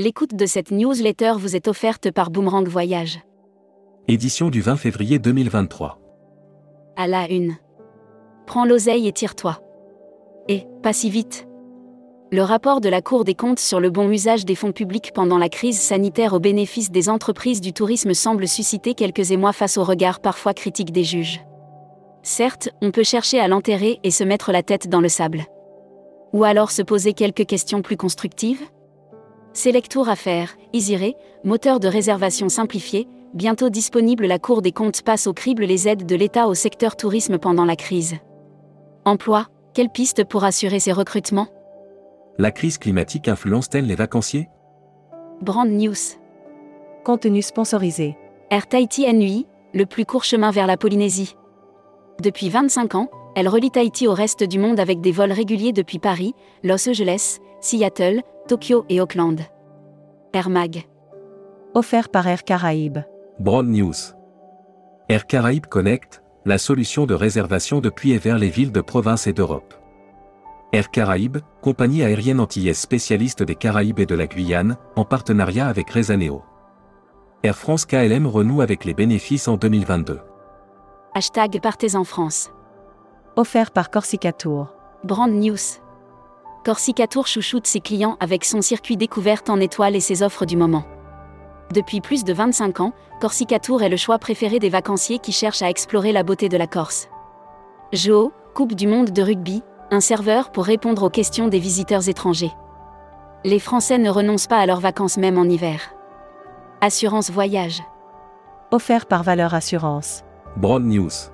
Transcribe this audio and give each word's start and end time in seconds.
L'écoute 0.00 0.36
de 0.36 0.46
cette 0.46 0.70
newsletter 0.70 1.32
vous 1.38 1.56
est 1.56 1.66
offerte 1.66 2.12
par 2.12 2.30
Boomerang 2.30 2.68
Voyage. 2.68 3.18
Édition 4.06 4.48
du 4.48 4.60
20 4.60 4.76
février 4.76 5.18
2023. 5.18 5.98
À 6.94 7.08
la 7.08 7.28
une. 7.28 7.56
Prends 8.46 8.64
l'oseille 8.64 9.08
et 9.08 9.12
tire-toi. 9.12 9.60
Et, 10.46 10.68
pas 10.84 10.92
si 10.92 11.10
vite. 11.10 11.48
Le 12.30 12.42
rapport 12.42 12.80
de 12.80 12.88
la 12.88 13.02
Cour 13.02 13.24
des 13.24 13.34
comptes 13.34 13.58
sur 13.58 13.80
le 13.80 13.90
bon 13.90 14.08
usage 14.08 14.44
des 14.44 14.54
fonds 14.54 14.70
publics 14.70 15.10
pendant 15.12 15.36
la 15.36 15.48
crise 15.48 15.80
sanitaire 15.80 16.32
au 16.32 16.38
bénéfice 16.38 16.92
des 16.92 17.08
entreprises 17.08 17.60
du 17.60 17.72
tourisme 17.72 18.14
semble 18.14 18.46
susciter 18.46 18.94
quelques 18.94 19.32
émois 19.32 19.52
face 19.52 19.78
au 19.78 19.82
regard 19.82 20.20
parfois 20.20 20.54
critique 20.54 20.92
des 20.92 21.02
juges. 21.02 21.40
Certes, 22.22 22.68
on 22.82 22.92
peut 22.92 23.02
chercher 23.02 23.40
à 23.40 23.48
l'enterrer 23.48 23.98
et 24.04 24.12
se 24.12 24.22
mettre 24.22 24.52
la 24.52 24.62
tête 24.62 24.88
dans 24.88 25.00
le 25.00 25.08
sable. 25.08 25.42
Ou 26.32 26.44
alors 26.44 26.70
se 26.70 26.82
poser 26.82 27.14
quelques 27.14 27.46
questions 27.46 27.82
plus 27.82 27.96
constructives 27.96 28.62
Selectour 29.52 30.08
à 30.08 30.16
faire, 30.16 30.56
Isiré, 30.72 31.16
moteur 31.44 31.80
de 31.80 31.88
réservation 31.88 32.48
simplifié, 32.48 33.08
bientôt 33.34 33.70
disponible 33.70 34.26
la 34.26 34.38
Cour 34.38 34.62
des 34.62 34.72
comptes 34.72 35.02
passe 35.02 35.26
au 35.26 35.32
crible 35.32 35.64
les 35.64 35.88
aides 35.88 36.06
de 36.06 36.14
l'État 36.14 36.46
au 36.48 36.54
secteur 36.54 36.96
tourisme 36.96 37.38
pendant 37.38 37.64
la 37.64 37.76
crise. 37.76 38.16
Emploi, 39.04 39.46
quelle 39.74 39.90
piste 39.90 40.24
pour 40.24 40.44
assurer 40.44 40.80
ces 40.80 40.92
recrutements? 40.92 41.48
La 42.38 42.52
crise 42.52 42.78
climatique 42.78 43.28
influence-t-elle 43.28 43.86
les 43.86 43.94
vacanciers? 43.94 44.48
Brand 45.40 45.68
News. 45.68 45.94
Contenu 47.04 47.42
sponsorisé. 47.42 48.16
Air 48.50 48.68
Tahiti 48.68 49.12
NUI, 49.12 49.46
le 49.74 49.86
plus 49.86 50.04
court 50.04 50.24
chemin 50.24 50.50
vers 50.50 50.66
la 50.66 50.76
Polynésie. 50.76 51.36
Depuis 52.22 52.48
25 52.48 52.94
ans, 52.94 53.10
elle 53.34 53.48
relie 53.48 53.70
Tahiti 53.70 54.06
au 54.06 54.14
reste 54.14 54.42
du 54.42 54.58
monde 54.58 54.80
avec 54.80 55.00
des 55.00 55.12
vols 55.12 55.32
réguliers 55.32 55.72
depuis 55.72 55.98
Paris, 55.98 56.34
Los 56.64 56.88
Angeles, 56.88 57.38
Seattle, 57.60 58.22
Tokyo 58.48 58.86
et 58.88 58.98
Auckland. 58.98 59.42
Air 60.32 60.48
Mag. 60.48 60.86
Offert 61.74 62.08
par 62.08 62.26
Air 62.26 62.44
Caraïbes. 62.44 63.00
Broad 63.38 63.66
News. 63.66 63.92
Air 65.10 65.26
Caraïbes 65.26 65.66
Connect, 65.66 66.22
la 66.46 66.56
solution 66.56 67.04
de 67.04 67.12
réservation 67.12 67.82
depuis 67.82 68.12
et 68.12 68.18
vers 68.18 68.38
les 68.38 68.48
villes 68.48 68.72
de 68.72 68.80
province 68.80 69.26
et 69.26 69.34
d'Europe. 69.34 69.74
Air 70.72 70.90
Caraïbes, 70.90 71.40
compagnie 71.60 72.02
aérienne 72.02 72.40
antillaise 72.40 72.78
spécialiste 72.78 73.42
des 73.42 73.54
Caraïbes 73.54 73.98
et 73.98 74.06
de 74.06 74.14
la 74.14 74.26
Guyane, 74.26 74.78
en 74.96 75.04
partenariat 75.04 75.68
avec 75.68 75.90
Rezaneo. 75.90 76.42
Air 77.42 77.58
France 77.58 77.84
KLM 77.84 78.26
renoue 78.26 78.62
avec 78.62 78.86
les 78.86 78.94
bénéfices 78.94 79.46
en 79.46 79.58
2022. 79.58 80.20
Hashtag 81.14 81.60
Partez 81.60 81.96
en 81.96 82.04
France. 82.04 82.50
Offert 83.36 83.72
par 83.72 83.90
Corsica 83.90 84.32
Tour. 84.32 84.74
Brand 85.04 85.30
News. 85.30 85.82
Corsica 86.68 87.06
Tour 87.06 87.26
chouchoute 87.26 87.66
ses 87.66 87.80
clients 87.80 88.18
avec 88.20 88.44
son 88.44 88.60
circuit 88.60 88.98
découverte 88.98 89.48
en 89.48 89.58
étoiles 89.58 89.96
et 89.96 90.00
ses 90.00 90.22
offres 90.22 90.44
du 90.44 90.54
moment. 90.54 90.84
Depuis 91.72 92.02
plus 92.02 92.24
de 92.24 92.34
25 92.34 92.80
ans, 92.80 92.92
Corsica 93.22 93.58
Tour 93.58 93.82
est 93.82 93.88
le 93.88 93.96
choix 93.96 94.18
préféré 94.18 94.58
des 94.58 94.68
vacanciers 94.68 95.18
qui 95.18 95.32
cherchent 95.32 95.62
à 95.62 95.70
explorer 95.70 96.12
la 96.12 96.24
beauté 96.24 96.50
de 96.50 96.58
la 96.58 96.66
Corse. 96.66 97.08
Jo, 97.94 98.32
Coupe 98.52 98.74
du 98.74 98.86
monde 98.86 99.12
de 99.12 99.22
rugby, 99.22 99.62
un 99.90 100.00
serveur 100.00 100.52
pour 100.52 100.66
répondre 100.66 101.04
aux 101.04 101.08
questions 101.08 101.48
des 101.48 101.58
visiteurs 101.58 102.06
étrangers. 102.06 102.52
Les 103.46 103.60
Français 103.60 103.96
ne 103.96 104.10
renoncent 104.10 104.46
pas 104.46 104.58
à 104.58 104.66
leurs 104.66 104.80
vacances 104.80 105.16
même 105.16 105.38
en 105.38 105.44
hiver. 105.44 105.80
Assurance 106.82 107.30
voyage. 107.30 107.82
Offert 108.72 109.06
par 109.06 109.22
Valeur 109.22 109.54
Assurance. 109.54 110.22
Broad 110.58 110.84
News. 110.84 111.30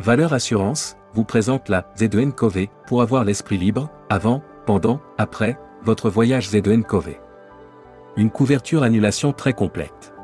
Valeur 0.00 0.32
Assurance 0.32 0.96
vous 1.12 1.24
présente 1.24 1.68
la 1.68 1.82
Z2N 1.94 2.32
Cove 2.32 2.68
pour 2.86 3.02
avoir 3.02 3.22
l'esprit 3.22 3.58
libre, 3.58 3.90
avant, 4.08 4.40
pendant, 4.64 4.98
après, 5.18 5.58
votre 5.82 6.08
voyage 6.08 6.48
Z2N 6.48 6.84
Cove. 6.84 7.16
Une 8.16 8.30
couverture 8.30 8.82
annulation 8.82 9.34
très 9.34 9.52
complète. 9.52 10.14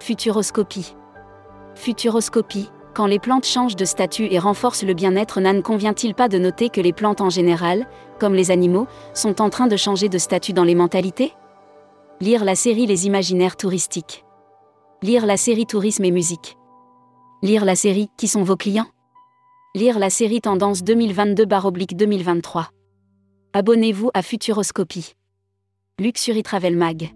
Futuroscopie. 0.00 0.96
Futuroscopie. 1.76 2.70
Quand 2.92 3.06
les 3.06 3.20
plantes 3.20 3.46
changent 3.46 3.76
de 3.76 3.84
statut 3.84 4.26
et 4.32 4.40
renforcent 4.40 4.82
le 4.82 4.94
bien-être, 4.94 5.40
ne 5.40 5.60
convient-il 5.60 6.16
pas 6.16 6.28
de 6.28 6.38
noter 6.38 6.68
que 6.68 6.80
les 6.80 6.92
plantes 6.92 7.20
en 7.20 7.30
général, 7.30 7.86
comme 8.18 8.34
les 8.34 8.50
animaux, 8.50 8.88
sont 9.14 9.40
en 9.40 9.48
train 9.48 9.68
de 9.68 9.76
changer 9.76 10.08
de 10.08 10.18
statut 10.18 10.52
dans 10.52 10.64
les 10.64 10.74
mentalités? 10.74 11.34
Lire 12.20 12.44
la 12.44 12.56
série 12.56 12.86
Les 12.86 13.06
imaginaires 13.06 13.56
touristiques. 13.56 14.24
Lire 15.02 15.24
la 15.24 15.36
série 15.36 15.66
Tourisme 15.66 16.04
et 16.04 16.10
musique. 16.10 16.57
Lire 17.40 17.64
la 17.64 17.76
série 17.76 18.10
Qui 18.16 18.26
sont 18.26 18.42
vos 18.42 18.56
clients? 18.56 18.88
Lire 19.76 20.00
la 20.00 20.10
série 20.10 20.40
Tendance 20.40 20.82
2022-2023. 20.82 22.64
Abonnez-vous 23.52 24.10
à 24.12 24.22
Futuroscopie. 24.22 25.14
Luxury 26.00 26.42
Travel 26.42 26.76
Mag. 26.76 27.14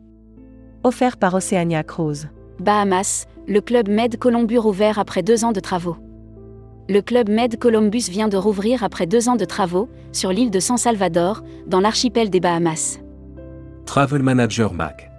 Offert 0.84 1.16
par 1.16 1.34
Oceania 1.34 1.82
Cruise. 1.82 2.28
Bahamas, 2.60 3.26
le 3.48 3.60
club 3.60 3.88
Med 3.88 4.16
Columbus 4.16 4.58
ouvert 4.58 5.00
après 5.00 5.24
deux 5.24 5.44
ans 5.44 5.50
de 5.50 5.58
travaux. 5.58 5.96
Le 6.88 7.00
club 7.00 7.28
Med 7.28 7.58
Columbus 7.58 8.04
vient 8.08 8.28
de 8.28 8.36
rouvrir 8.36 8.84
après 8.84 9.06
deux 9.06 9.28
ans 9.28 9.34
de 9.36 9.44
travaux, 9.44 9.88
sur 10.12 10.30
l'île 10.30 10.52
de 10.52 10.60
San 10.60 10.76
Salvador, 10.76 11.42
dans 11.66 11.80
l'archipel 11.80 12.30
des 12.30 12.38
Bahamas. 12.38 13.00
Travel 13.86 14.22
Manager 14.22 14.72
Mag. 14.72 15.10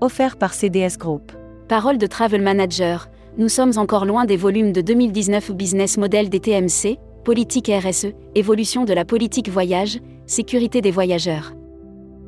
Offert 0.00 0.36
par 0.36 0.54
CDS 0.54 0.98
Group. 0.98 1.30
Parole 1.68 1.98
de 1.98 2.06
Travel 2.08 2.42
Manager, 2.42 3.08
nous 3.38 3.48
sommes 3.48 3.72
encore 3.76 4.04
loin 4.04 4.24
des 4.24 4.36
volumes 4.36 4.72
de 4.72 4.80
2019 4.80 5.52
Business 5.52 5.96
Model 5.96 6.28
des 6.28 6.40
TMC, 6.40 6.98
politique 7.24 7.70
RSE, 7.70 8.08
évolution 8.34 8.84
de 8.84 8.92
la 8.92 9.04
politique 9.04 9.48
voyage, 9.48 10.00
sécurité 10.26 10.80
des 10.80 10.90
voyageurs. 10.90 11.52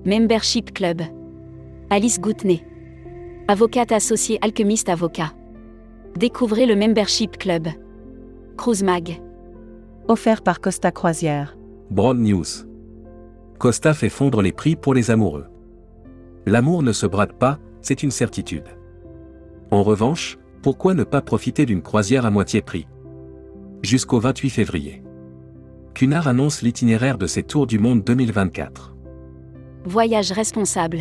Membership 0.06 0.72
Club. 0.72 1.02
Alice 1.90 2.20
Goutney. 2.20 2.64
Avocate 3.48 3.90
associée 3.90 4.38
Alchemist 4.40 4.88
Avocat. 4.88 5.32
Découvrez 6.16 6.64
le 6.64 6.76
Membership 6.76 7.38
Club. 7.38 7.66
Cruise 8.56 8.84
Mag. 8.84 9.20
Offert 10.06 10.42
par 10.42 10.60
Costa 10.60 10.92
Croisière. 10.92 11.56
Broad 11.90 12.18
News. 12.18 12.46
Costa 13.58 13.94
fait 13.94 14.08
fondre 14.10 14.42
les 14.42 14.52
prix 14.52 14.76
pour 14.76 14.94
les 14.94 15.10
amoureux. 15.10 15.46
L'amour 16.46 16.84
ne 16.84 16.92
se 16.92 17.06
brade 17.06 17.32
pas, 17.32 17.58
c'est 17.82 18.04
une 18.04 18.12
certitude. 18.12 18.68
En 19.72 19.82
revanche, 19.82 20.38
pourquoi 20.62 20.92
ne 20.92 21.04
pas 21.04 21.22
profiter 21.22 21.64
d'une 21.64 21.80
croisière 21.80 22.26
à 22.26 22.30
moitié 22.30 22.60
prix? 22.60 22.86
Jusqu'au 23.82 24.20
28 24.20 24.50
février. 24.50 25.02
Cunard 25.94 26.28
annonce 26.28 26.60
l'itinéraire 26.60 27.16
de 27.16 27.26
ses 27.26 27.42
tours 27.42 27.66
du 27.66 27.78
monde 27.78 28.04
2024. 28.04 28.94
Voyage 29.84 30.32
responsable. 30.32 31.00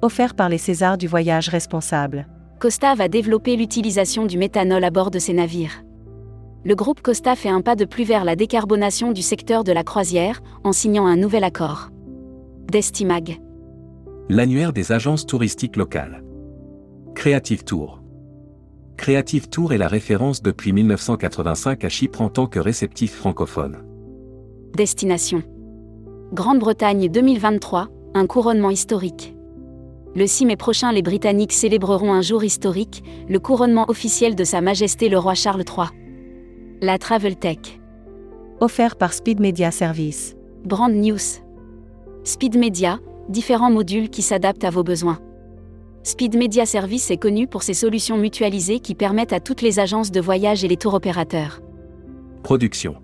Offert 0.00 0.34
par 0.34 0.48
les 0.48 0.58
Césars 0.58 0.96
du 0.96 1.08
voyage 1.08 1.48
responsable. 1.48 2.28
Costa 2.60 2.94
va 2.94 3.08
développer 3.08 3.56
l'utilisation 3.56 4.26
du 4.26 4.38
méthanol 4.38 4.84
à 4.84 4.90
bord 4.90 5.10
de 5.10 5.18
ses 5.18 5.32
navires. 5.32 5.82
Le 6.64 6.76
groupe 6.76 7.02
Costa 7.02 7.34
fait 7.34 7.48
un 7.48 7.60
pas 7.60 7.74
de 7.74 7.84
plus 7.84 8.04
vers 8.04 8.24
la 8.24 8.36
décarbonation 8.36 9.10
du 9.10 9.22
secteur 9.22 9.64
de 9.64 9.72
la 9.72 9.82
croisière 9.82 10.40
en 10.62 10.72
signant 10.72 11.06
un 11.06 11.16
nouvel 11.16 11.42
accord. 11.42 11.90
Destimag. 12.70 13.40
L'annuaire 14.28 14.72
des 14.72 14.92
agences 14.92 15.26
touristiques 15.26 15.76
locales. 15.76 16.22
Creative 17.16 17.64
Tour. 17.64 18.01
Creative 19.02 19.48
Tour 19.48 19.72
est 19.72 19.78
la 19.78 19.88
référence 19.88 20.42
depuis 20.42 20.72
1985 20.72 21.84
à 21.84 21.88
Chypre 21.88 22.20
en 22.20 22.28
tant 22.28 22.46
que 22.46 22.60
réceptif 22.60 23.12
francophone. 23.12 23.78
Destination. 24.76 25.42
Grande-Bretagne 26.32 27.08
2023, 27.08 27.88
un 28.14 28.26
couronnement 28.28 28.70
historique. 28.70 29.34
Le 30.14 30.24
6 30.24 30.46
mai 30.46 30.54
prochain, 30.54 30.92
les 30.92 31.02
Britanniques 31.02 31.52
célébreront 31.52 32.12
un 32.12 32.22
jour 32.22 32.44
historique, 32.44 33.02
le 33.28 33.40
couronnement 33.40 33.86
officiel 33.90 34.36
de 34.36 34.44
Sa 34.44 34.60
Majesté 34.60 35.08
le 35.08 35.18
roi 35.18 35.34
Charles 35.34 35.64
III. 35.66 35.88
La 36.80 36.96
Travel 36.96 37.34
Tech. 37.34 37.80
Offert 38.60 38.94
par 38.94 39.14
Speed 39.14 39.40
Media 39.40 39.72
Service. 39.72 40.36
Brand 40.64 40.94
News. 40.94 41.42
Speed 42.22 42.56
Media, 42.56 43.00
différents 43.28 43.72
modules 43.72 44.10
qui 44.10 44.22
s'adaptent 44.22 44.62
à 44.62 44.70
vos 44.70 44.84
besoins. 44.84 45.18
Speed 46.04 46.36
Media 46.36 46.66
Service 46.66 47.12
est 47.12 47.16
connu 47.16 47.46
pour 47.46 47.62
ses 47.62 47.74
solutions 47.74 48.16
mutualisées 48.16 48.80
qui 48.80 48.96
permettent 48.96 49.32
à 49.32 49.38
toutes 49.38 49.62
les 49.62 49.78
agences 49.78 50.10
de 50.10 50.20
voyage 50.20 50.64
et 50.64 50.68
les 50.68 50.76
tours 50.76 50.94
opérateurs. 50.94 51.60
Production. 52.42 52.96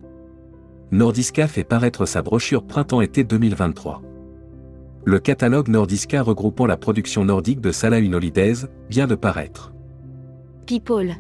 Nordiska 0.91 1.47
fait 1.47 1.63
paraître 1.63 2.07
sa 2.07 2.23
brochure 2.23 2.67
Printemps-été 2.67 3.23
2023. 3.23 4.03
Le 5.05 5.21
catalogue 5.21 5.69
Nordiska 5.69 6.23
regroupant 6.23 6.67
la 6.67 6.77
production 6.77 7.25
nordique 7.25 7.61
de 7.61 7.71
Salah 7.71 7.99
Holidays 7.99 8.67
vient 8.91 9.07
de 9.07 9.15
paraître. 9.15 9.73
People. 10.67 11.15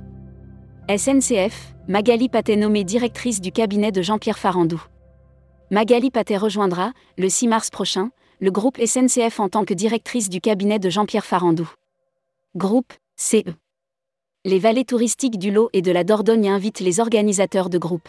SNCF, 0.88 1.76
Magali 1.86 2.28
Paté 2.28 2.56
nommée 2.56 2.82
directrice 2.82 3.40
du 3.40 3.52
cabinet 3.52 3.92
de 3.92 4.02
Jean-Pierre 4.02 4.38
Farandou. 4.38 4.82
Magali 5.70 6.10
Paté 6.10 6.36
rejoindra, 6.36 6.92
le 7.18 7.28
6 7.28 7.46
mars 7.46 7.70
prochain, 7.70 8.10
le 8.40 8.52
groupe 8.52 8.78
SNCF 8.78 9.40
en 9.40 9.48
tant 9.48 9.64
que 9.64 9.74
directrice 9.74 10.28
du 10.28 10.40
cabinet 10.40 10.78
de 10.78 10.90
Jean-Pierre 10.90 11.24
Farandou. 11.24 11.68
Groupe 12.54 12.92
CE. 13.16 13.42
Les 14.44 14.60
vallées 14.60 14.84
touristiques 14.84 15.38
du 15.38 15.50
Lot 15.50 15.70
et 15.72 15.82
de 15.82 15.90
la 15.90 16.04
Dordogne 16.04 16.48
invitent 16.48 16.78
les 16.78 17.00
organisateurs 17.00 17.68
de 17.68 17.78
groupe. 17.78 18.08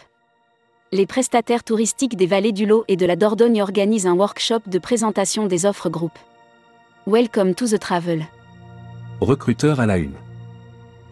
Les 0.92 1.06
prestataires 1.06 1.64
touristiques 1.64 2.16
des 2.16 2.26
vallées 2.26 2.52
du 2.52 2.64
Lot 2.64 2.84
et 2.86 2.96
de 2.96 3.06
la 3.06 3.16
Dordogne 3.16 3.60
organisent 3.60 4.06
un 4.06 4.14
workshop 4.14 4.60
de 4.66 4.78
présentation 4.78 5.46
des 5.46 5.66
offres 5.66 5.90
groupe. 5.90 6.18
Welcome 7.08 7.56
to 7.56 7.66
the 7.66 7.80
travel. 7.80 8.24
Recruteur 9.20 9.80
à 9.80 9.86
la 9.86 9.98
une. 9.98 10.14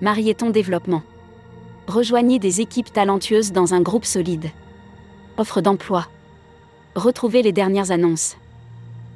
Marieton 0.00 0.50
Développement. 0.50 1.02
Rejoignez 1.88 2.38
des 2.38 2.60
équipes 2.60 2.92
talentueuses 2.92 3.50
dans 3.50 3.74
un 3.74 3.80
groupe 3.80 4.04
solide. 4.04 4.50
Offre 5.38 5.60
d'emploi. 5.60 6.06
Retrouvez 6.94 7.42
les 7.42 7.52
dernières 7.52 7.90
annonces. 7.90 8.36